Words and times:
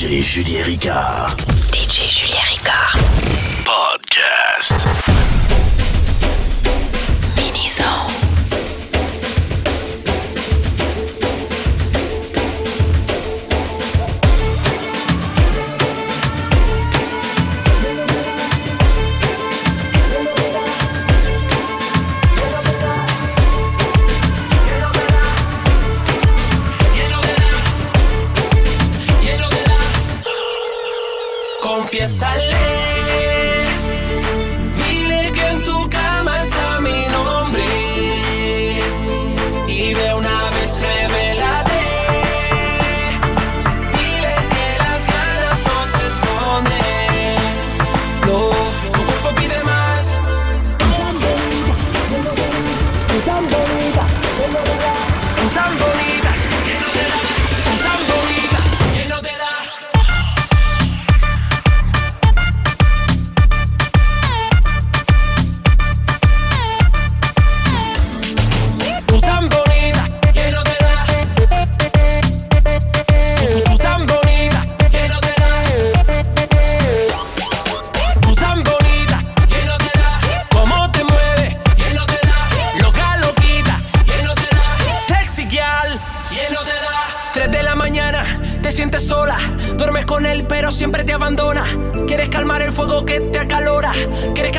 DJ 0.00 0.22
Julien 0.22 0.64
Ricard. 0.64 1.36
DJ 1.72 2.08
Julien 2.08 2.40
Ricard. 2.48 3.89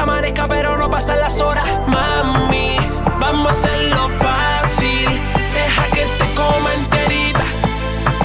amanezca, 0.01 0.47
pero 0.47 0.77
no 0.77 0.89
pasan 0.89 1.19
las 1.19 1.39
horas. 1.41 1.65
Mami, 1.87 2.77
vamos 3.19 3.47
a 3.47 3.51
hacerlo 3.51 4.09
fácil. 4.19 5.07
Deja 5.53 5.83
que 5.87 6.05
te 6.05 6.33
coma 6.33 6.73
enterita. 6.73 7.43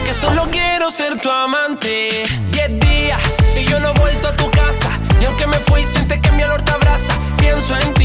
Que 0.04 0.12
solo 0.12 0.48
quiero 0.50 0.90
ser 0.90 1.20
tu 1.20 1.30
amante. 1.30 2.24
Diez 2.50 2.78
días 2.80 3.20
y 3.58 3.64
yo 3.64 3.78
no 3.80 3.90
he 3.90 3.98
vuelto 3.98 4.28
a 4.28 4.36
tu 4.36 4.50
casa. 4.50 4.90
Y 5.20 5.24
aunque 5.26 5.46
me 5.46 5.58
fui, 5.58 5.84
siente 5.84 6.20
que 6.20 6.32
mi 6.32 6.42
olor 6.42 6.62
te 6.62 6.72
abraza. 6.72 7.12
Pienso 7.38 7.76
en 7.76 7.95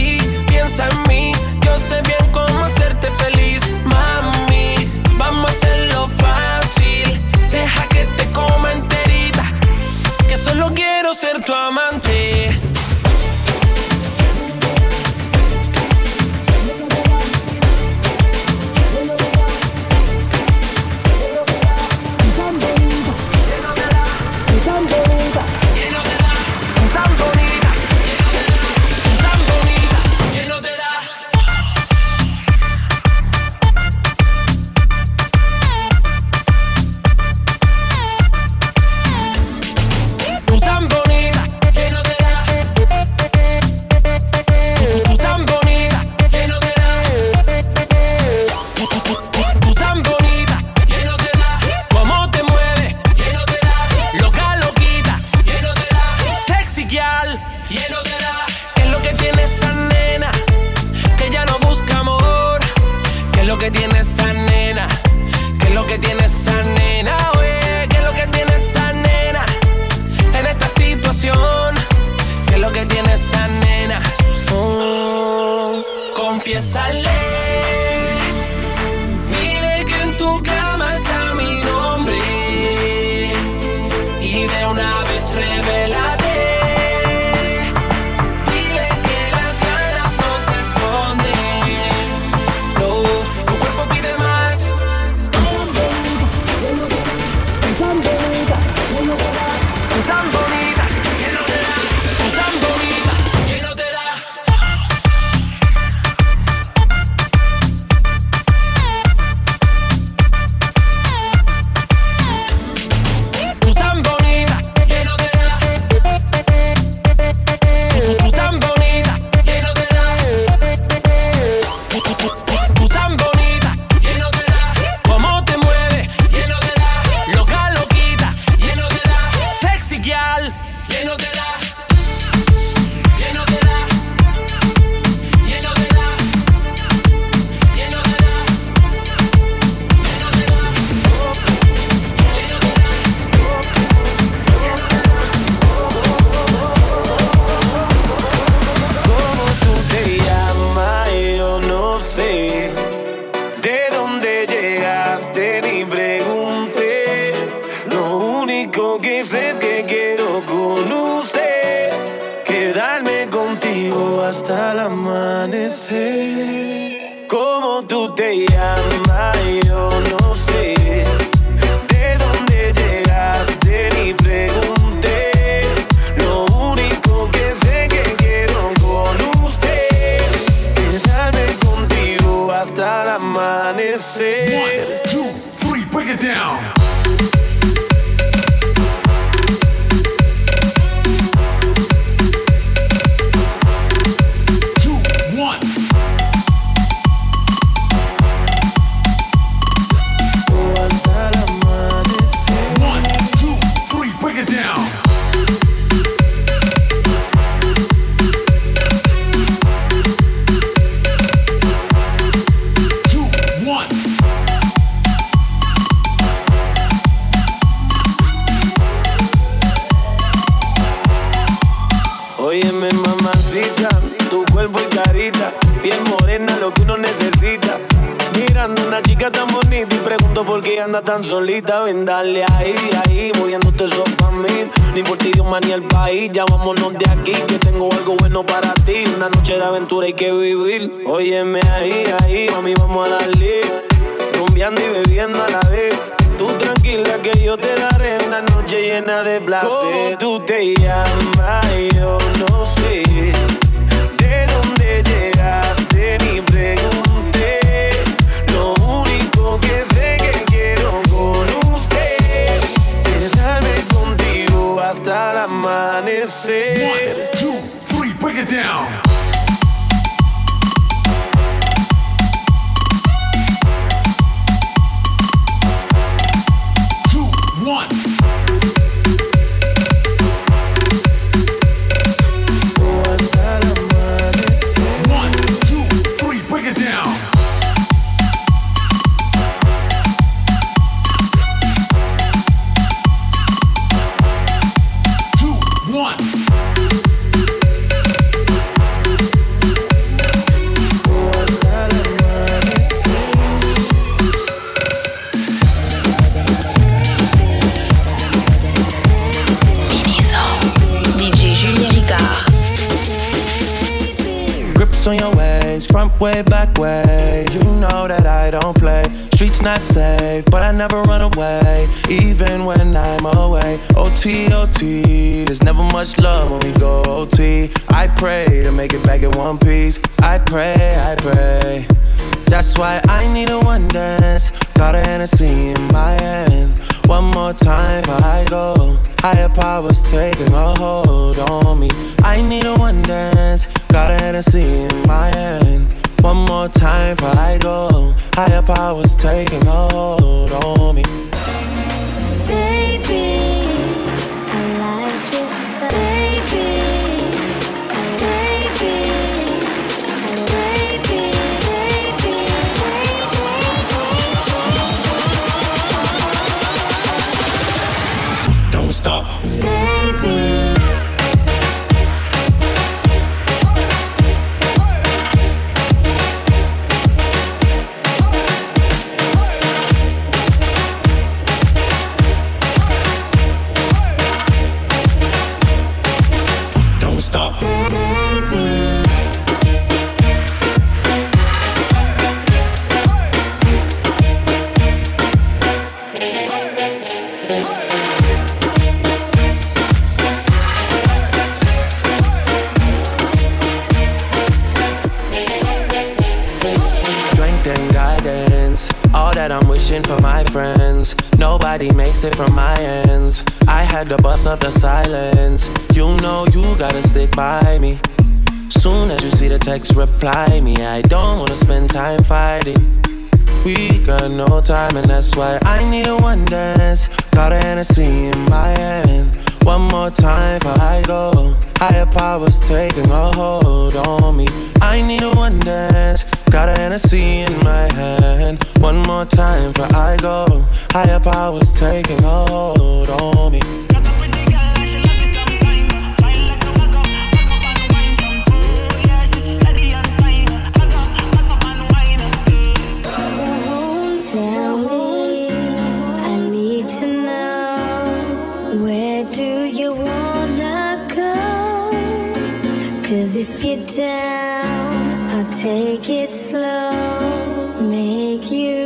you. 468.49 468.80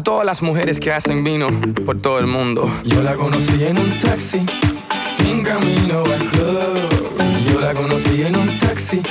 A 0.00 0.02
todas 0.02 0.24
las 0.24 0.40
mujeres 0.40 0.80
que 0.80 0.90
hacen 0.94 1.22
vino 1.22 1.48
por 1.84 2.00
todo 2.00 2.18
el 2.20 2.26
mundo. 2.26 2.66
Yo 2.86 3.02
la 3.02 3.12
conocí 3.16 3.64
en 3.64 3.76
un 3.76 3.98
taxi, 3.98 4.38
en 5.28 5.42
camino 5.42 6.02
al 6.04 6.24
club. 6.24 7.22
Yo 7.46 7.60
la 7.60 7.74
conocí 7.74 8.22
en 8.22 8.34
un 8.34 8.58
taxi. 8.58 9.02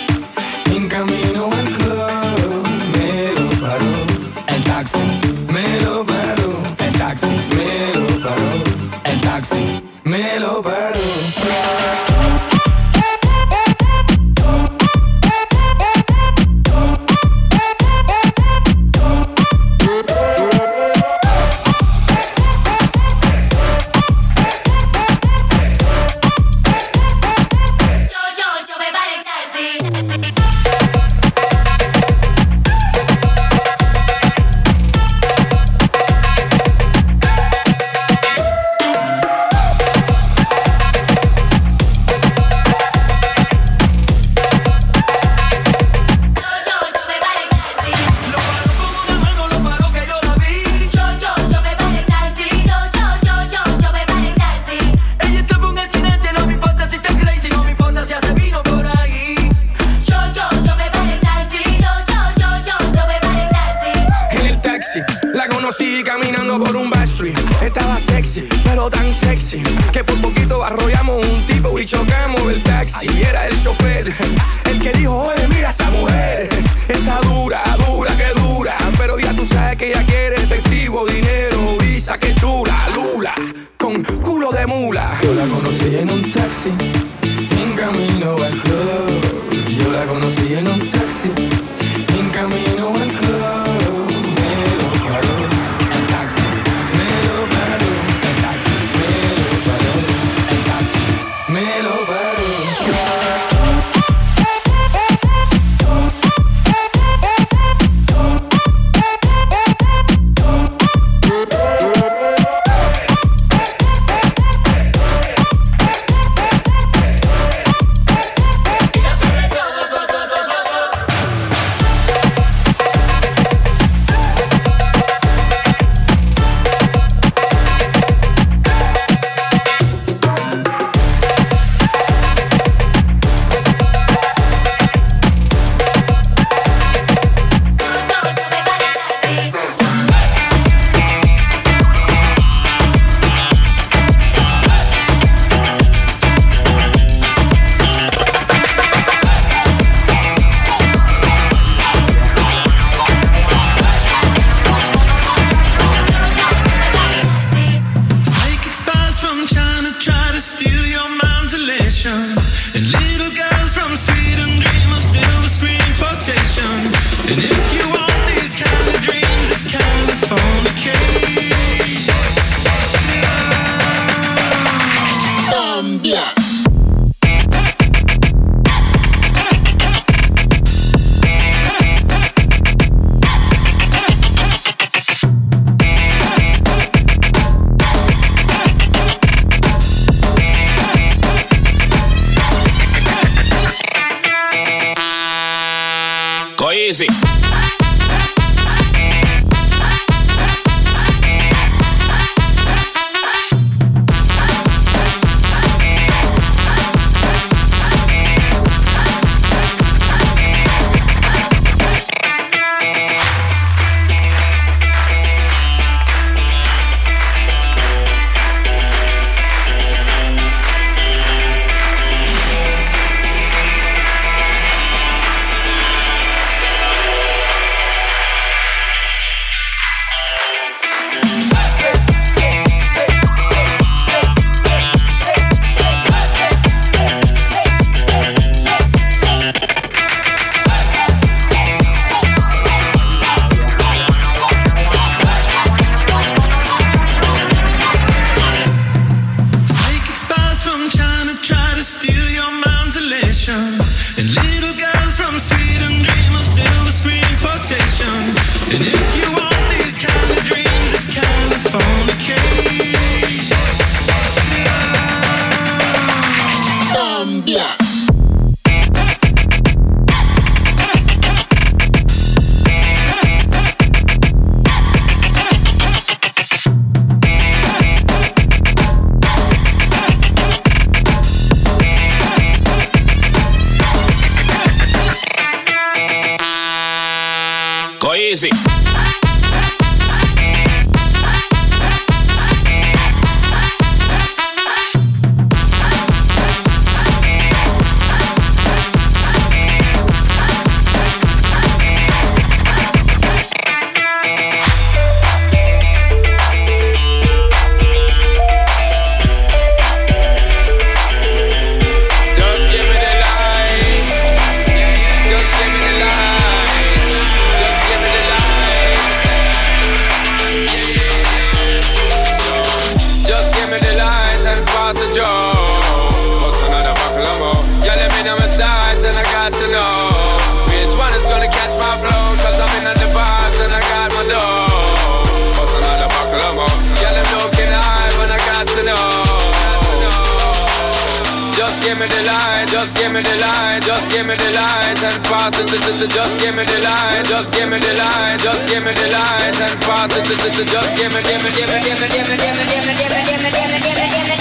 Me 343.20 343.28
the 343.28 343.36
light, 343.44 343.84
just 343.84 344.08
give 344.12 344.26
me 344.26 344.36
the 344.36 344.50
light 344.56 345.04
and 345.04 345.20
pass 345.28 345.52
it. 345.60 345.68
Just 345.68 346.40
give 346.40 346.56
me 346.56 346.64
the 346.64 346.80
light, 346.80 347.26
just 347.28 347.52
give 347.52 347.68
me 347.68 347.78
the 347.80 347.94
light, 348.00 348.40
just 348.40 348.64
give 348.72 348.84
me 348.84 348.94
the 348.96 349.08
light 349.12 349.60
and 349.60 349.76
pass 349.84 350.16
it. 350.16 350.24
Just 350.24 350.96
give 350.96 351.12
me, 351.12 351.20
give 351.28 351.44
me, 351.44 351.50
give 351.52 351.68
me, 351.68 351.80
give 351.84 352.00
me, 352.00 352.08
give 352.08 352.24
me, 352.24 352.36
give 352.40 352.56
me, 352.56 352.64
give 352.64 352.80
me, 352.80 352.94
give 352.96 353.12
me, 353.12 353.20
give 353.20 353.44
me, 353.44 353.52
give 353.52 353.52
me, 353.52 353.52
give 353.52 353.68
me. 353.68 354.40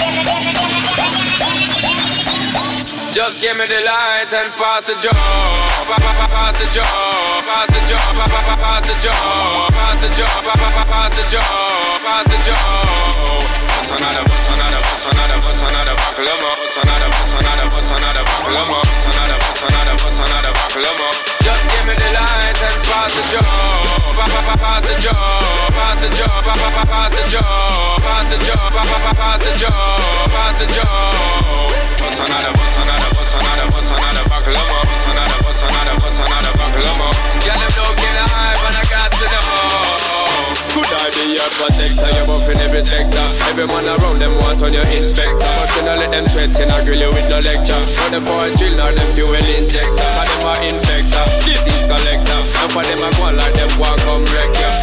Just 3.10 3.42
give 3.42 3.56
me 3.58 3.66
the 3.66 3.82
light 3.82 4.30
and 4.30 4.50
pass 4.54 4.86
the 4.86 4.94
job. 5.02 5.16
Pass 5.90 6.54
the 6.62 6.66
job. 6.70 6.86
Pass 7.50 7.66
the 7.66 7.82
job. 7.90 8.14
Pass 8.14 8.86
the 8.86 8.94
job. 9.02 9.18
Pass 9.74 9.98
the 9.98 10.10
job. 10.14 10.38
Pass 10.86 11.14
the 11.18 11.24
job. 11.26 11.98
Pass 12.06 12.30
the 12.30 12.38
job. 12.46 13.42
Bust 13.74 13.90
another, 13.90 14.22
bust 14.22 14.50
another, 14.54 14.80
bust 14.86 15.06
another, 15.10 15.38
bust 15.42 15.62
another 15.66 15.94
buckle 15.98 16.30
more 16.42 16.57
sonada, 16.68 17.08
sonada, 17.24 17.82
sonada, 17.82 18.22
buckle 18.24 18.56
up, 18.58 18.86
sonada, 19.00 19.36
sonada, 19.56 19.92
sonada, 20.12 20.50
buckle 20.52 20.84
up. 20.84 21.16
Just 21.40 21.64
give 21.64 21.86
me 21.88 21.94
the 21.96 22.08
lights 22.12 22.62
and 22.62 22.78
pass 22.84 23.12
the 23.16 23.22
job, 23.32 23.44
pass 24.60 24.84
the 24.84 24.94
job, 25.00 25.72
pass 25.72 26.00
the 26.00 26.08
job, 26.12 26.44
pass 26.44 27.12
the 27.16 27.24
job, 27.32 28.00
pass 28.04 28.28
the 28.28 28.36
job, 28.44 28.72
pass 29.16 29.40
the 29.44 29.52
job, 29.56 30.28
pass 30.28 30.58
the 30.60 30.66
job. 30.76 31.72
Sonada, 32.12 32.50
sonada, 32.74 33.08
sonada, 33.24 33.64
sonada, 33.80 34.22
buckle 34.28 34.56
up, 34.56 34.88
sonada, 35.00 35.36
sonada, 35.54 35.92
sonada, 36.10 36.50
buckle 36.58 36.84
up. 36.84 37.16
Yeah, 37.46 37.56
them 37.56 37.72
looking 37.80 38.16
high, 38.28 38.56
but 38.60 38.74
I 38.74 38.84
got 38.90 39.08
to 39.12 39.26
know. 39.28 39.48
Could 40.74 40.90
I 40.90 41.08
be 41.14 41.38
your 41.38 41.50
protector? 41.54 42.10
You're 42.16 42.26
buffing 42.26 42.58
every 42.58 42.82
sector. 42.82 43.26
Every 43.48 43.66
man 43.66 43.86
around 43.86 44.18
them 44.18 44.34
want 44.38 44.62
on 44.62 44.72
your 44.72 44.86
inspector, 44.88 45.38
but 45.38 45.70
you 45.76 45.82
know 45.86 45.94
let 45.96 46.10
them 46.10 46.26
sweat 46.26 46.57
threaten, 46.58 46.74
I 46.74 46.84
grill 46.84 47.00
you 47.00 47.08
with 47.08 47.28
no 47.28 47.38
lecture. 47.40 47.74
For 47.74 48.10
the 48.10 48.20
poor 48.20 48.50
children, 48.56 48.94
them 48.94 49.14
fuel 49.14 49.34
injector. 49.34 49.90
For 49.94 50.26
them 50.26 50.46
are 50.46 50.60
infector, 50.66 51.26
disease 51.46 51.86
collector. 51.86 52.40
And 52.62 52.72
for 52.72 52.82
them, 52.82 52.98
I 53.02 53.10
go 53.16 53.30
like 53.36 53.54
them 53.54 53.70
walk 53.78 53.98
come 54.02 54.24
wreck 54.34 54.50
you. 54.58 54.77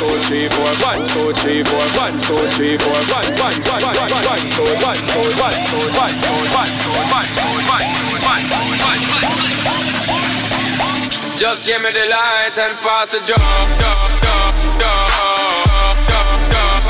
two, 0.00 0.16
three, 0.24 0.48
four, 0.48 0.64
one, 0.80 1.04
two, 1.12 1.28
three, 1.44 1.60
four, 1.60 1.84
one, 2.00 2.16
two, 2.24 2.40
three, 2.56 2.80
four, 2.80 2.96
one, 3.12 3.28
one, 3.36 3.52
one, 3.68 3.84
one, 3.84 4.00
one, 4.00 4.16
one, 4.24 4.40
two, 4.56 4.64
one, 4.80 4.96
two, 4.96 5.28
one, 5.36 5.60
two, 5.68 5.92
one, 5.92 6.16
two, 6.16 6.40
one, 6.40 6.72
two, 6.80 6.96
one, 7.04 7.28
two, 7.28 7.44
one, 7.44 7.84
one, 8.24 8.48
one, 8.48 8.80
one. 8.80 9.20
Just 11.36 11.66
give 11.66 11.82
me 11.84 11.92
the 11.92 12.08
light 12.08 12.56
and 12.56 12.72
pass 12.80 13.12
the 13.12 13.20
job, 13.28 13.44
job, 13.76 14.00
job, 14.24 14.56
job, 14.80 16.00
job, 16.08 16.48
job, 16.48 16.80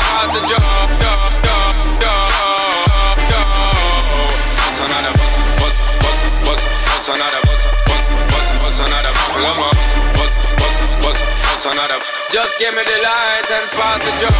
pass 0.00 0.32
the 0.32 0.40
job, 0.48 0.64
job, 1.04 1.36
job, 1.44 1.76
job, 2.00 2.32
job. 3.28 4.24
Bust 4.56 4.80
another, 4.80 5.12
bust, 5.20 5.36
bust, 5.60 5.84
bust, 6.00 6.24
bust, 6.48 6.64
bust 6.64 7.08
another, 7.12 7.40
bust, 7.44 7.68
bust, 7.84 8.08
bust, 8.32 8.50
bust 8.56 8.80
another. 8.80 9.12
Pull 9.32 9.44
'em 9.44 9.60
up, 9.60 9.76
bust. 10.16 10.43
Just 12.34 12.58
give 12.58 12.74
me 12.74 12.82
the 12.82 12.98
light 12.98 13.46
and 13.46 13.66
pass 13.78 14.02
the 14.02 14.10
job, 14.18 14.34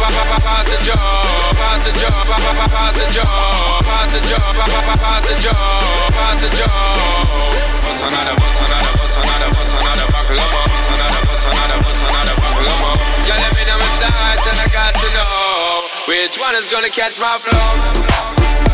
pass 0.00 0.64
the 0.64 0.80
job, 0.80 1.52
pass 1.60 1.84
the 1.84 1.92
job, 2.00 2.24
pass 2.24 2.96
the 2.96 3.04
job, 3.12 3.84
pass 3.84 4.08
the 4.08 4.20
job, 4.24 4.56
pass 4.96 5.28
the 5.28 5.34
job, 5.44 6.12
pass 6.16 6.40
the 6.40 6.48
job. 6.56 7.84
Bust 7.84 8.00
another, 8.00 8.32
bust 8.40 8.64
another, 8.64 8.92
bust 8.96 9.18
another, 9.20 9.48
bust 9.52 9.76
another 9.76 10.08
buckle 10.08 10.40
of 10.40 10.50
bust 10.72 10.88
another, 10.88 11.20
bust 11.28 11.46
another, 11.52 11.78
bust 11.84 12.04
another 12.08 12.36
buckle 12.40 12.64
of 12.64 13.28
You 13.28 13.36
let 13.36 13.52
me 13.52 13.62
know 13.68 13.76
my 13.76 13.90
sight 14.00 14.40
and 14.48 14.58
I 14.64 14.68
got 14.72 14.96
to 14.96 15.08
know. 15.12 15.84
Which 16.08 16.40
one 16.40 16.54
is 16.56 16.72
gonna 16.72 16.88
catch 16.88 17.20
my 17.20 17.36
flow. 17.36 18.67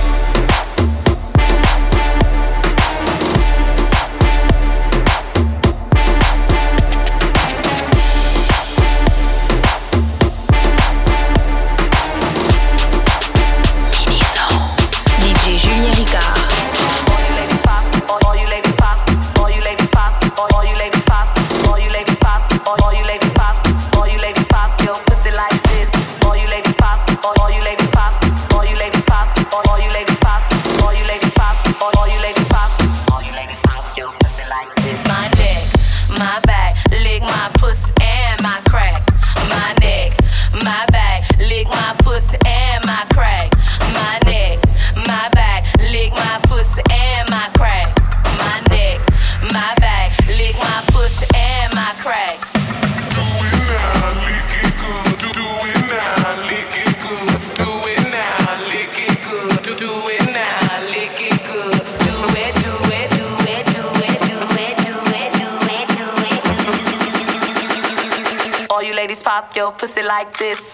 Pussy 69.84 70.02
like 70.02 70.32
this. 70.38 70.73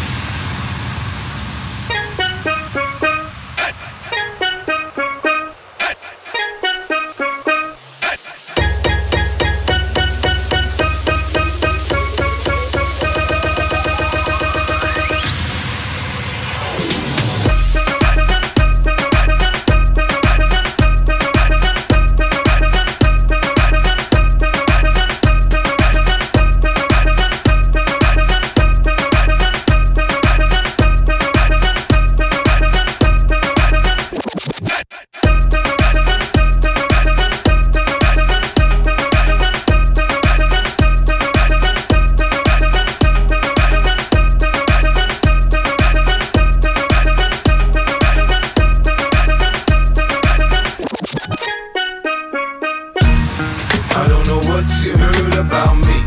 about 55.51 55.75
me, 55.75 55.99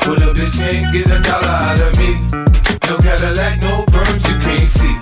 but 0.00 0.16
a 0.24 0.32
bitch 0.32 0.56
can't 0.56 0.90
get 0.90 1.04
a 1.04 1.20
dollar 1.20 1.52
out 1.68 1.80
of 1.80 1.92
me. 1.98 2.16
No 2.88 2.96
Cadillac, 2.96 3.60
no 3.60 3.84
perms, 3.92 4.24
you 4.24 4.36
can't 4.40 4.68
see. 4.78 4.96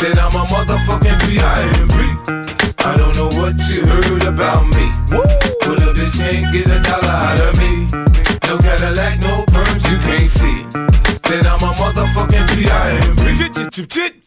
Then 0.00 0.18
I'm 0.18 0.32
a 0.32 0.46
motherfucking 0.48 1.18
P.I.M.P. 1.20 1.94
I 2.78 2.96
don't 2.96 3.14
know 3.14 3.28
what 3.38 3.54
you 3.68 3.84
heard 3.84 4.22
about 4.22 4.64
me, 4.68 4.86
but 5.10 5.76
a 5.78 5.92
bitch 5.92 6.16
can't 6.16 6.50
get 6.54 6.66
a 6.66 6.80
dollar 6.80 7.12
out 7.28 7.40
of 7.40 7.58
me. 7.58 7.86
No 8.48 8.56
Cadillac, 8.56 9.20
no 9.20 9.44
perms, 9.52 9.84
you 9.90 9.98
can't 9.98 10.30
see. 10.38 10.64
Then 11.28 11.46
I'm 11.46 11.60
a 11.60 11.74
motherfucking 11.74 12.48
P.I.M.P. 12.54 14.21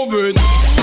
over. 0.00 0.79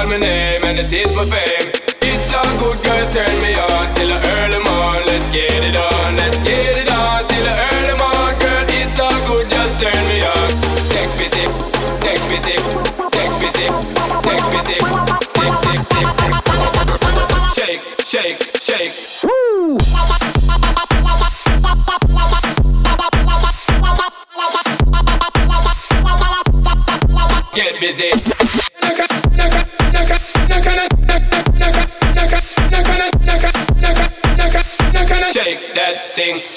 call 0.00 0.08
my 0.08 0.16
name 0.16 0.64
and 0.64 0.78
it 0.78 0.92
is 0.92 1.14
my 1.14 1.24
fame. 1.24 1.72
It's 2.02 2.32
a 2.32 2.42
good 2.58 2.78
girl, 2.84 3.12
turn 3.12 3.36
me 3.42 3.54
on 3.54 3.94
till 3.94 4.08
the 4.08 4.18
early 4.36 4.60
morn. 4.64 5.04
Let's 5.06 5.28
get 5.28 5.64
it 5.64 5.76
on, 5.76 6.16
let's 6.16 6.38
get 6.38 6.76
it 6.76 6.90
on 6.90 7.26
till 7.28 7.44
the 7.44 7.54
early 7.68 7.96
morn, 8.00 8.38
girl. 8.38 8.64
It's 8.80 8.98
a 8.98 9.08
good, 9.26 9.50
just 9.50 9.80
turn 9.80 10.02
me 10.08 10.22
on. 10.24 10.48
Take 10.92 11.12
me 11.20 11.26
deep, 11.36 11.52
take 12.00 12.24
me 12.30 12.38
deep, 12.48 12.64
take 13.16 13.34
me 13.42 13.48
deep, 13.58 13.74
take 14.26 14.46
me 14.52 14.60
deep, 14.70 14.86
take, 15.36 15.56
take, 15.66 15.84
take, 15.92 16.10
take. 16.20 16.40
Shake, 17.54 17.82
shake. 18.06 18.49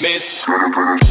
miss. 0.02 1.03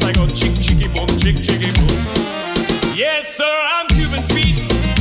as 0.00 0.08
I 0.08 0.12
go 0.12 0.26
chick 0.26 0.54
chicky 0.54 0.88
boom, 0.88 1.08
chick 1.18 1.36
chicky 1.36 1.70
boom. 1.72 2.04
Yes, 2.94 3.36
sir, 3.36 3.44
I'm 3.44 3.86
Cuban 3.88 4.22
feet. 4.34 4.60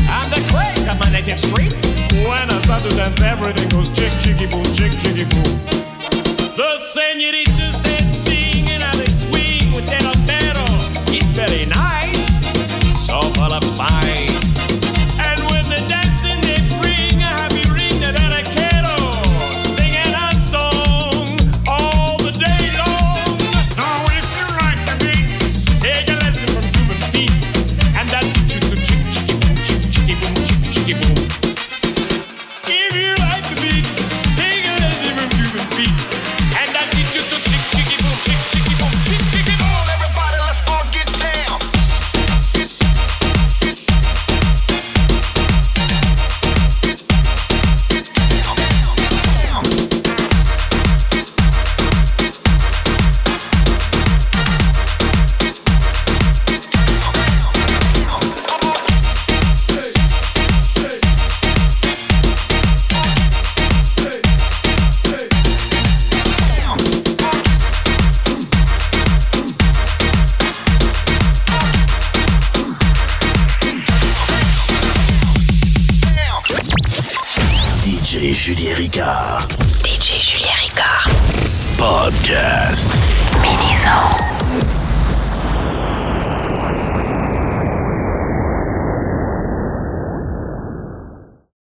I'm 0.09 0.29
the 0.29 0.41
craze 0.51 0.87
of 0.87 0.99
my 0.99 1.09
native 1.11 1.39
street. 1.39 1.73
When 2.27 2.49
I 2.49 2.61
start 2.63 2.83
to 2.83 2.89
dance, 2.89 3.21
everything 3.21 3.69
goes 3.69 3.89
chick 3.89 4.11
chicky 4.21 4.47
boom, 4.47 4.65
chick 4.75 4.91
chicky 4.99 5.25
boom. 5.25 5.59
The 6.55 6.77
señorita 6.79 7.71
says. 7.81 8.23
see. 8.25 8.48